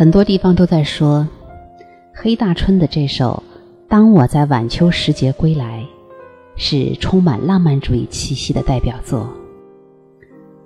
[0.00, 1.28] 很多地方都在说，
[2.14, 3.42] 黑大春的这首
[3.86, 5.86] 《当我在晚秋时节归来》
[6.58, 9.28] 是充满浪漫主义气息的代表作。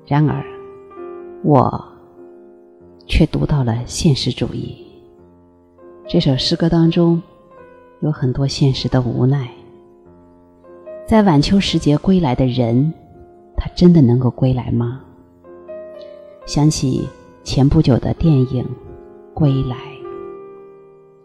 [0.06, 0.40] 然而，
[1.42, 1.84] 我
[3.08, 4.86] 却读到了现实主义。
[6.06, 7.20] 这首诗歌当中
[8.02, 9.50] 有很多现实的无奈。
[11.08, 12.94] 在晚秋时节归来的人，
[13.56, 15.00] 他真的能够归来吗？
[16.46, 17.08] 想起
[17.42, 18.64] 前不久的电影。
[19.34, 19.76] 归来，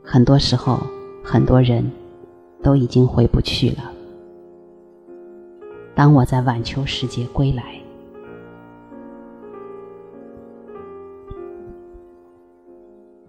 [0.04, 0.80] 很多时候，
[1.24, 1.90] 很多人
[2.64, 3.84] 都已经回不去了。
[5.94, 7.64] 当我在晚秋时节归来，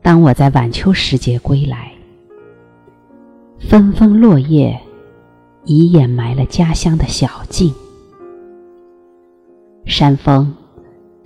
[0.00, 1.92] 当我在晚秋时节归来，
[3.58, 4.80] 纷纷落叶
[5.64, 7.74] 已掩埋了家乡的小径，
[9.84, 10.56] 山峰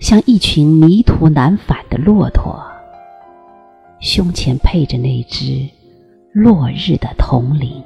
[0.01, 2.61] 像一群迷途难返的骆驼。
[4.05, 5.67] 胸前配着那只
[6.35, 7.83] 落日的铜铃，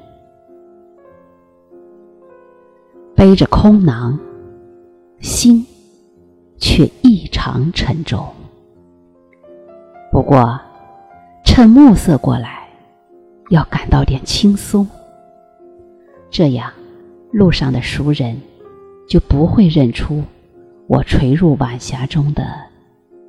[3.14, 4.18] 背着空囊，
[5.20, 5.64] 心
[6.58, 8.26] 却异常沉重。
[10.10, 10.60] 不过，
[11.44, 12.68] 趁暮色过来，
[13.50, 14.88] 要感到点轻松，
[16.28, 16.72] 这样
[17.30, 18.36] 路上的熟人
[19.08, 20.24] 就不会认出
[20.88, 22.44] 我垂入晚霞中的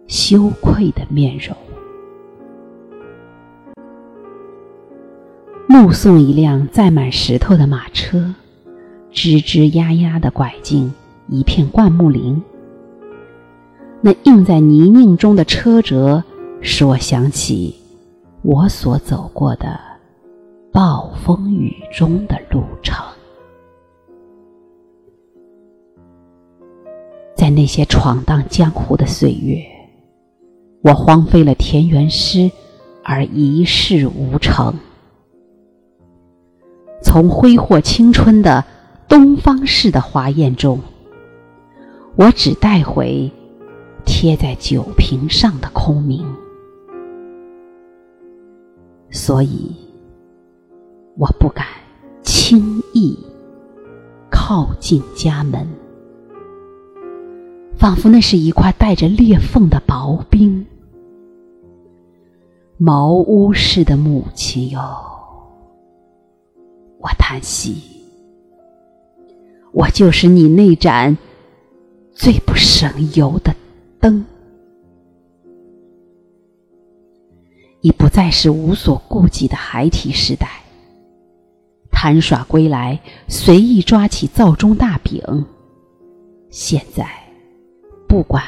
[0.08, 1.56] 羞愧的面容。
[5.72, 8.34] 目送一辆载满石头的马车，
[9.14, 10.92] 吱吱呀呀地拐进
[11.28, 12.42] 一片灌木林。
[14.02, 16.24] 那映在泥泞中的车辙，
[16.60, 17.76] 使我想起
[18.42, 19.80] 我所走过的
[20.72, 23.06] 暴风雨中的路程。
[27.36, 29.62] 在那些闯荡江湖的岁月，
[30.82, 32.50] 我荒废了田园诗，
[33.04, 34.74] 而一事无成。
[37.12, 38.64] 从挥霍青春的
[39.08, 40.80] 东方式的华宴中，
[42.16, 43.32] 我只带回
[44.06, 46.24] 贴在酒瓶上的空名，
[49.10, 49.76] 所以
[51.18, 51.66] 我不敢
[52.22, 53.18] 轻易
[54.30, 55.68] 靠近家门，
[57.76, 60.64] 仿佛那是一块带着裂缝的薄冰。
[62.78, 64.80] 茅屋式的母亲哟。
[67.00, 67.82] 我叹息，
[69.72, 71.18] 我就是你那盏
[72.14, 73.56] 最不省油的
[74.00, 74.26] 灯，
[77.82, 80.48] 已不再是无所顾忌的孩提时代。
[81.90, 85.22] 贪耍归来，随意抓起灶中大饼。
[86.50, 87.08] 现在，
[88.08, 88.44] 不管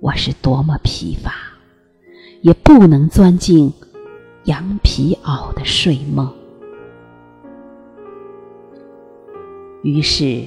[0.00, 1.32] 我是多么疲乏，
[2.42, 3.72] 也不能钻进
[4.44, 6.30] 羊皮袄的睡梦。
[9.82, 10.44] 于是，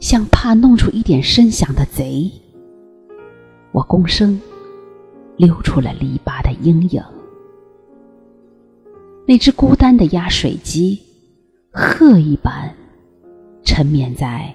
[0.00, 2.28] 像怕弄出一点声响的贼，
[3.70, 4.40] 我躬身
[5.36, 7.00] 溜出了篱笆的阴影。
[9.28, 11.00] 那只孤单的压水机，
[11.70, 12.74] 鹤一般
[13.62, 14.52] 沉眠在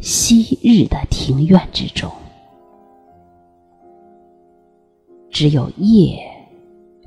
[0.00, 2.10] 昔日的庭院之中。
[5.30, 6.18] 只有夜，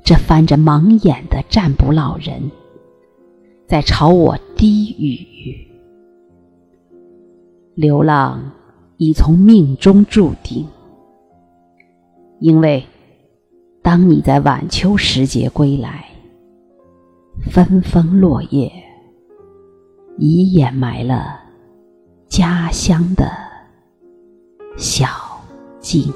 [0.04, 2.48] 这翻着盲眼的占卜老人，
[3.66, 5.66] 在朝我低语。
[7.74, 8.52] 流浪
[8.98, 10.66] 已从命中注定，
[12.38, 12.84] 因为
[13.82, 16.04] 当你在晚秋时节归来，
[17.50, 18.70] 纷纷落叶
[20.18, 21.40] 已掩埋了
[22.28, 23.26] 家乡的
[24.76, 25.06] 小
[25.80, 26.12] 径。